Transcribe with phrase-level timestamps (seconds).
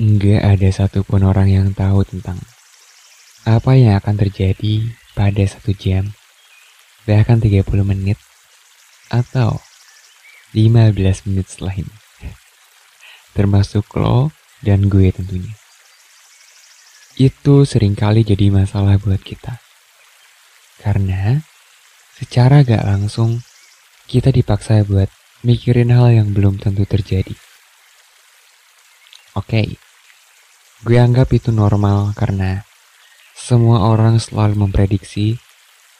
[0.00, 2.40] Enggak ada satupun orang yang tahu tentang
[3.44, 6.16] apa yang akan terjadi pada satu jam,
[7.04, 8.16] bahkan 30 menit,
[9.12, 9.60] atau
[10.56, 11.96] 15 menit setelah ini.
[13.36, 14.32] Termasuk lo
[14.64, 15.52] dan gue tentunya.
[17.20, 19.60] Itu sering kali jadi masalah buat kita.
[20.80, 21.44] Karena
[22.16, 23.44] secara gak langsung
[24.08, 25.12] kita dipaksa buat
[25.44, 27.36] mikirin hal yang belum tentu terjadi.
[29.36, 29.89] Oke, okay.
[30.80, 32.64] Gue anggap itu normal karena
[33.36, 35.36] semua orang selalu memprediksi,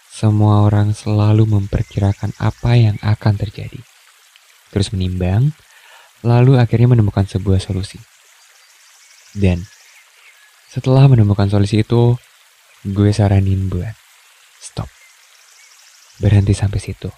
[0.08, 3.80] semua orang selalu memperkirakan apa yang akan terjadi.
[4.72, 5.52] Terus menimbang,
[6.24, 8.00] lalu akhirnya menemukan sebuah solusi.
[9.36, 9.64] Dan
[10.72, 12.16] setelah menemukan solusi itu,
[12.86, 13.92] gue saranin buat
[14.60, 14.88] stop.
[16.20, 17.10] Berhenti sampai situ.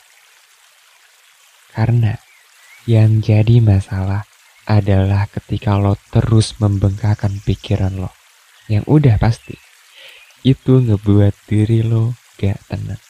[1.71, 2.19] Karena
[2.91, 4.32] yang jadi masalah
[4.67, 8.11] adalah ketika lo terus membengkakkan pikiran lo.
[8.71, 9.59] Yang udah pasti,
[10.47, 13.03] itu ngebuat diri lo gak tenang.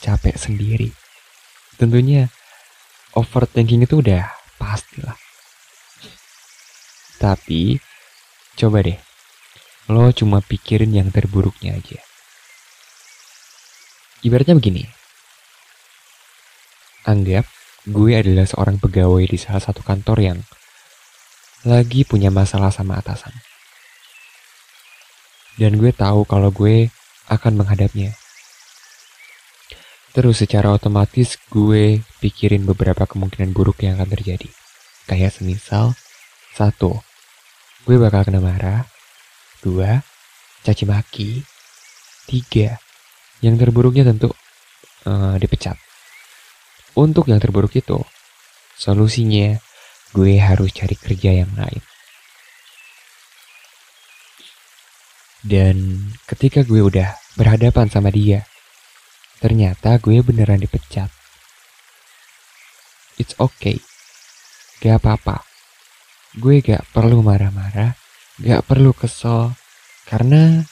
[0.00, 0.90] Capek sendiri.
[1.76, 2.28] Tentunya
[3.12, 5.16] overthinking itu udah pastilah.
[7.16, 7.80] Tapi,
[8.60, 9.00] coba deh,
[9.88, 12.00] lo cuma pikirin yang terburuknya aja.
[14.20, 14.84] Ibaratnya begini,
[17.08, 17.48] anggap
[17.86, 20.38] gue adalah seorang pegawai di salah satu kantor yang
[21.62, 23.30] lagi punya masalah sama atasan.
[25.54, 26.90] Dan gue tahu kalau gue
[27.30, 28.12] akan menghadapnya.
[30.12, 34.48] Terus secara otomatis gue pikirin beberapa kemungkinan buruk yang akan terjadi.
[35.06, 35.94] Kayak semisal,
[36.58, 36.98] satu,
[37.86, 38.82] gue bakal kena marah.
[39.62, 40.02] Dua,
[40.66, 41.46] caci maki.
[42.26, 42.74] Tiga,
[43.38, 44.34] yang terburuknya tentu
[45.06, 45.85] uh, dipecat.
[46.96, 48.00] Untuk yang terburuk itu,
[48.80, 49.60] solusinya
[50.16, 51.84] gue harus cari kerja yang lain.
[55.44, 58.48] Dan ketika gue udah berhadapan sama dia,
[59.44, 61.12] ternyata gue beneran dipecat.
[63.20, 63.76] It's okay.
[64.80, 65.44] Gak apa-apa.
[66.40, 67.92] Gue gak perlu marah-marah,
[68.40, 69.52] gak perlu kesel,
[70.08, 70.64] karena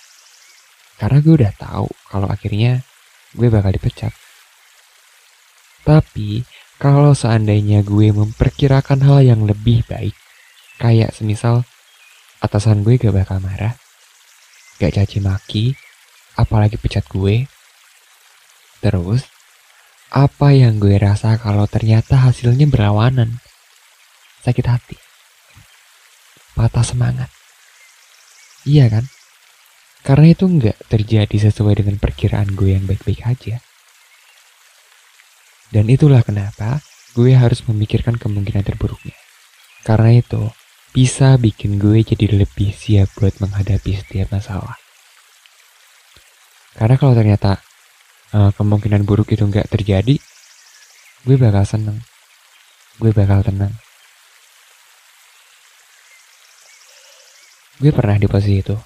[0.96, 2.80] karena gue udah tahu kalau akhirnya
[3.36, 4.23] gue bakal dipecat.
[5.82, 6.46] Tapi,
[6.78, 10.14] kalau seandainya gue memperkirakan hal yang lebih baik,
[10.78, 11.66] kayak semisal
[12.38, 13.74] atasan gue gak bakal marah,
[14.78, 15.64] gak caci maki,
[16.38, 17.50] apalagi pecat gue.
[18.78, 19.24] Terus,
[20.14, 23.42] apa yang gue rasa kalau ternyata hasilnya berlawanan?
[24.44, 24.96] Sakit hati.
[26.54, 27.32] Patah semangat.
[28.68, 29.04] Iya kan?
[30.04, 33.63] Karena itu nggak terjadi sesuai dengan perkiraan gue yang baik-baik aja.
[35.74, 36.78] Dan itulah kenapa
[37.18, 39.18] gue harus memikirkan kemungkinan terburuknya.
[39.82, 40.54] Karena itu,
[40.94, 44.78] bisa bikin gue jadi lebih siap buat menghadapi setiap masalah.
[46.78, 47.58] Karena kalau ternyata
[48.30, 50.14] uh, kemungkinan buruk itu nggak terjadi,
[51.26, 51.98] gue bakal seneng.
[53.02, 53.74] Gue bakal tenang.
[57.82, 58.78] Gue pernah di posisi itu.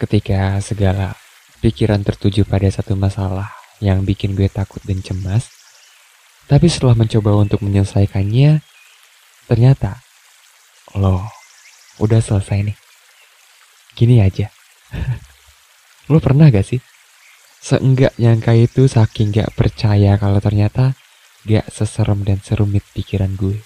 [0.00, 1.12] Ketika segala
[1.60, 3.52] pikiran tertuju pada satu masalah
[3.84, 5.55] yang bikin gue takut dan cemas,
[6.46, 8.62] tapi setelah mencoba untuk menyelesaikannya,
[9.50, 9.98] ternyata,
[10.94, 11.26] loh,
[11.98, 12.78] udah selesai nih.
[13.98, 14.46] Gini aja.
[16.10, 16.78] Lo pernah gak sih?
[17.58, 20.94] Seenggak nyangka itu saking gak percaya kalau ternyata
[21.42, 23.58] gak seserem dan serumit pikiran gue.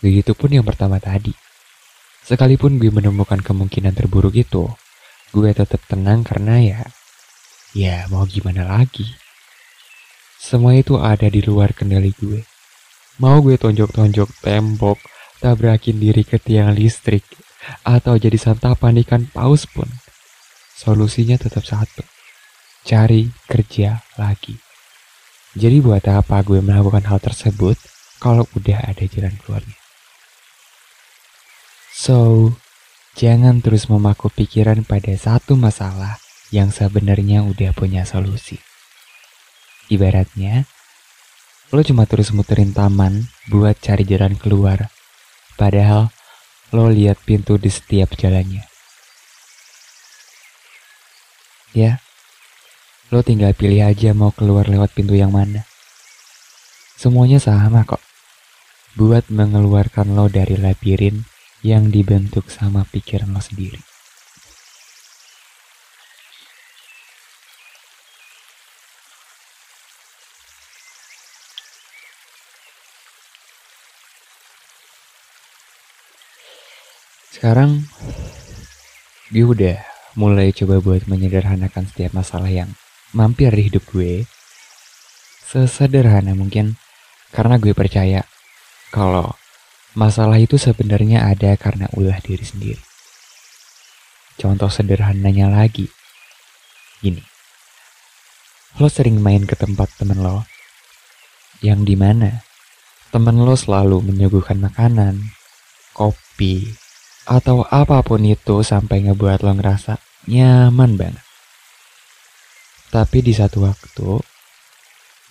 [0.00, 1.36] Begitupun yang pertama tadi.
[2.24, 4.64] Sekalipun gue menemukan kemungkinan terburuk itu,
[5.30, 6.80] gue tetap tenang karena ya,
[7.76, 9.25] ya mau gimana lagi.
[10.46, 12.46] Semua itu ada di luar kendali gue.
[13.18, 14.94] Mau gue tonjok-tonjok tembok,
[15.42, 17.26] tabrakin diri ke tiang listrik,
[17.82, 19.90] atau jadi santapan ikan paus pun.
[20.78, 22.06] Solusinya tetap satu.
[22.86, 24.54] Cari kerja lagi.
[25.58, 27.74] Jadi buat apa gue melakukan hal tersebut
[28.22, 29.74] kalau udah ada jalan keluarnya?
[31.90, 32.54] So,
[33.18, 36.22] jangan terus memaku pikiran pada satu masalah
[36.54, 38.62] yang sebenarnya udah punya solusi.
[39.86, 40.66] Ibaratnya,
[41.70, 44.90] lo cuma terus muterin taman buat cari jalan keluar.
[45.54, 46.10] Padahal,
[46.74, 48.66] lo lihat pintu di setiap jalannya.
[51.70, 52.02] Ya,
[53.14, 55.62] lo tinggal pilih aja mau keluar lewat pintu yang mana.
[56.98, 58.02] Semuanya sama kok.
[58.96, 61.28] Buat mengeluarkan lo dari labirin
[61.62, 63.95] yang dibentuk sama pikiran lo sendiri.
[77.36, 77.84] Sekarang
[79.28, 79.76] gue udah
[80.16, 82.72] mulai coba buat menyederhanakan setiap masalah yang
[83.12, 84.24] mampir di hidup gue.
[85.44, 86.80] Sesederhana mungkin
[87.36, 88.24] karena gue percaya
[88.88, 89.36] kalau
[89.92, 92.80] masalah itu sebenarnya ada karena ulah diri sendiri.
[94.40, 95.92] Contoh sederhananya lagi,
[97.04, 97.20] gini.
[98.80, 100.48] Lo sering main ke tempat temen lo,
[101.60, 102.40] yang di mana
[103.12, 105.20] temen lo selalu menyuguhkan makanan,
[105.92, 106.85] kopi,
[107.26, 109.98] atau apa pun itu sampai ngebuat lo ngerasa
[110.30, 111.24] nyaman banget.
[112.94, 114.22] Tapi di satu waktu,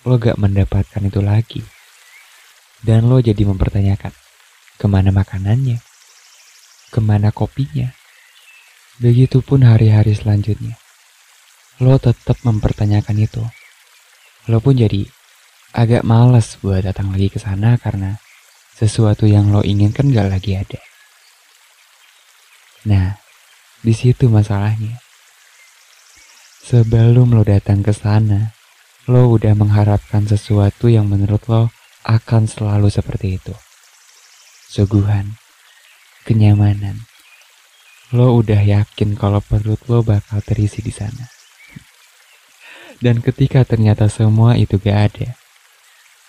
[0.04, 1.64] lo gak mendapatkan itu lagi.
[2.84, 4.12] Dan lo jadi mempertanyakan,
[4.76, 5.80] ke mana makanannya?
[6.92, 7.90] Ke mana kopinya?
[9.00, 10.76] Begitupun hari-hari selanjutnya.
[11.80, 13.42] Lo tetap mempertanyakan itu.
[14.46, 15.08] Lo pun jadi
[15.72, 18.20] agak males buat datang lagi ke sana karena
[18.76, 20.85] sesuatu yang lo inginkan gak lagi ada.
[22.86, 23.18] Nah,
[23.82, 25.02] di situ masalahnya.
[26.62, 28.54] Sebelum lo datang ke sana,
[29.10, 31.74] lo udah mengharapkan sesuatu yang menurut lo
[32.06, 33.54] akan selalu seperti itu.
[34.70, 35.34] Suguhan,
[36.22, 37.10] kenyamanan.
[38.14, 41.26] Lo udah yakin kalau perut lo bakal terisi di sana.
[43.02, 45.34] Dan ketika ternyata semua itu gak ada,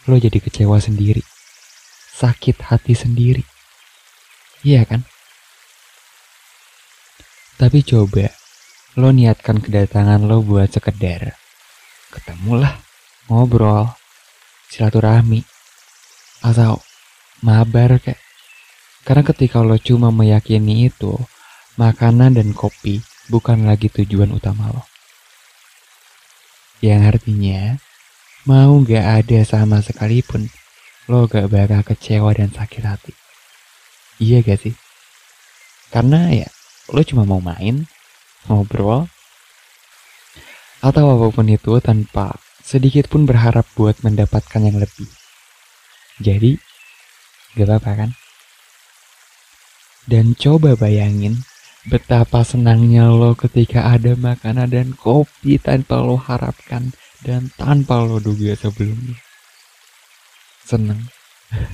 [0.09, 1.21] lo jadi kecewa sendiri,
[2.17, 3.45] sakit hati sendiri.
[4.65, 5.05] Iya kan?
[7.57, 8.29] Tapi coba
[8.97, 11.33] lo niatkan kedatangan lo buat sekedar
[12.13, 12.81] ketemulah,
[13.29, 13.93] ngobrol,
[14.71, 15.43] silaturahmi,
[16.41, 16.81] atau
[17.45, 18.21] mabar kayak.
[19.05, 21.13] Karena ketika lo cuma meyakini itu,
[21.77, 24.83] makanan dan kopi bukan lagi tujuan utama lo.
[26.81, 27.61] Yang artinya,
[28.47, 30.47] Mau gak ada sama sekalipun,
[31.11, 33.11] lo gak bakal kecewa dan sakit hati.
[34.23, 34.71] Iya gak sih?
[35.91, 36.47] Karena ya,
[36.91, 37.87] lo cuma mau main,
[38.47, 39.07] ngobrol,
[40.79, 45.09] atau apa pun itu tanpa sedikit pun berharap buat mendapatkan yang lebih.
[46.19, 46.59] Jadi,
[47.55, 48.11] gak apa-apa kan?
[50.07, 51.43] Dan coba bayangin
[51.87, 58.55] betapa senangnya lo ketika ada makanan dan kopi tanpa lo harapkan dan tanpa lo duga
[58.55, 59.19] sebelumnya.
[60.63, 61.11] Seneng.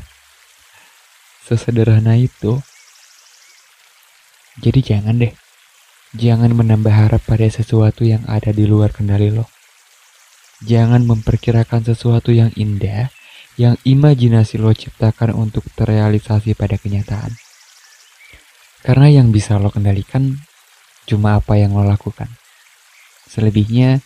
[1.45, 2.61] Sesederhana itu.
[4.61, 5.33] Jadi jangan deh.
[6.13, 9.49] Jangan menambah harap pada sesuatu yang ada di luar kendali lo.
[10.61, 13.09] Jangan memperkirakan sesuatu yang indah
[13.57, 17.33] yang imajinasi lo ciptakan untuk terrealisasi pada kenyataan.
[18.85, 20.41] Karena yang bisa lo kendalikan
[21.09, 22.29] cuma apa yang lo lakukan.
[23.29, 24.01] Selebihnya,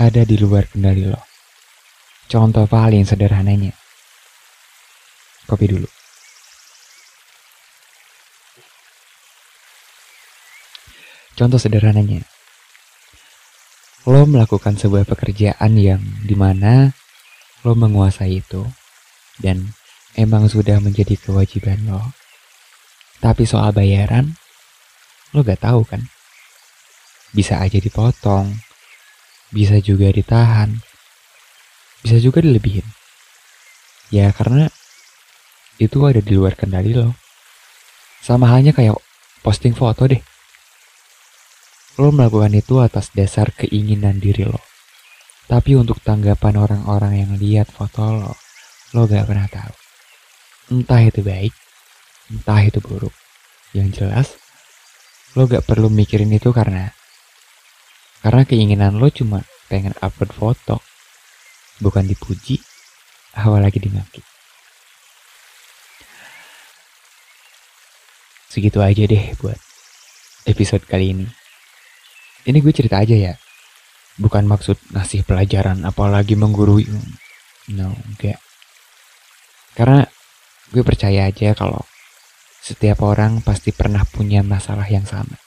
[0.00, 1.20] ada di luar kendali lo.
[2.32, 3.76] Contoh paling sederhananya.
[5.44, 6.01] Kopi dulu.
[11.32, 12.22] Contoh sederhananya.
[14.04, 16.90] Lo melakukan sebuah pekerjaan yang di mana
[17.62, 18.66] lo menguasai itu
[19.38, 19.72] dan
[20.18, 22.02] emang sudah menjadi kewajiban lo.
[23.22, 24.34] Tapi soal bayaran,
[25.30, 26.02] lo gak tahu kan?
[27.30, 28.50] Bisa aja dipotong,
[29.54, 30.82] bisa juga ditahan,
[32.02, 32.84] bisa juga dilebihin.
[34.10, 34.68] Ya karena
[35.78, 37.14] itu ada di luar kendali lo.
[38.20, 38.98] Sama halnya kayak
[39.46, 40.31] posting foto deh.
[42.00, 44.60] Lo melakukan itu atas dasar keinginan diri lo.
[45.44, 48.32] Tapi untuk tanggapan orang-orang yang lihat foto lo,
[48.96, 49.74] lo gak pernah tahu.
[50.72, 51.52] Entah itu baik,
[52.32, 53.12] entah itu buruk.
[53.76, 54.28] Yang jelas,
[55.36, 56.92] lo gak perlu mikirin itu karena
[58.22, 60.78] karena keinginan lo cuma pengen upload foto,
[61.82, 62.62] bukan dipuji,
[63.34, 64.22] lagi dimaki.
[68.46, 69.58] Segitu aja deh buat
[70.46, 71.41] episode kali ini.
[72.48, 73.34] Ini gue cerita aja ya.
[74.18, 76.86] Bukan maksud ngasih pelajaran apalagi menggurui.
[77.72, 78.42] No, enggak.
[79.72, 80.04] Karena
[80.74, 81.80] gue percaya aja kalau
[82.62, 85.38] setiap orang pasti pernah punya masalah yang sama.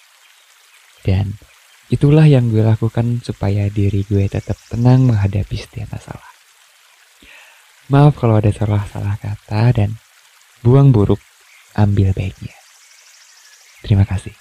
[1.05, 1.37] Dan
[1.85, 6.29] Itulah yang gue lakukan supaya diri gue tetap tenang menghadapi setiap masalah.
[7.93, 9.93] Maaf kalau ada salah-salah kata dan
[10.65, 11.21] buang buruk,
[11.77, 12.57] ambil baiknya.
[13.85, 14.33] Terima kasih.